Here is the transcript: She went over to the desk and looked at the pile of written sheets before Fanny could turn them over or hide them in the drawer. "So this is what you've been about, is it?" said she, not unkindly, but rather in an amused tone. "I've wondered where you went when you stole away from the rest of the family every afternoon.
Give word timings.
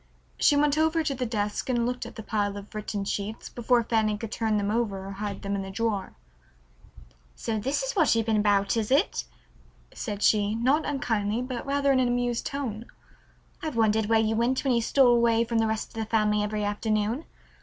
She 0.39 0.55
went 0.55 0.79
over 0.79 1.03
to 1.03 1.13
the 1.13 1.27
desk 1.27 1.69
and 1.69 1.85
looked 1.85 2.07
at 2.07 2.15
the 2.15 2.23
pile 2.23 2.57
of 2.57 2.73
written 2.73 3.05
sheets 3.05 3.49
before 3.49 3.83
Fanny 3.83 4.17
could 4.17 4.31
turn 4.31 4.57
them 4.57 4.71
over 4.71 5.05
or 5.05 5.11
hide 5.11 5.43
them 5.43 5.53
in 5.53 5.61
the 5.61 5.69
drawer. 5.69 6.13
"So 7.35 7.59
this 7.59 7.83
is 7.83 7.93
what 7.95 8.15
you've 8.15 8.25
been 8.25 8.37
about, 8.37 8.75
is 8.75 8.89
it?" 8.89 9.25
said 9.93 10.23
she, 10.23 10.55
not 10.55 10.87
unkindly, 10.87 11.43
but 11.43 11.67
rather 11.67 11.91
in 11.91 11.99
an 11.99 12.07
amused 12.07 12.47
tone. 12.47 12.87
"I've 13.61 13.75
wondered 13.75 14.07
where 14.07 14.17
you 14.17 14.35
went 14.35 14.63
when 14.63 14.73
you 14.73 14.81
stole 14.81 15.13
away 15.13 15.43
from 15.43 15.59
the 15.59 15.67
rest 15.67 15.89
of 15.89 15.93
the 16.03 16.09
family 16.09 16.41
every 16.41 16.63
afternoon. 16.63 17.25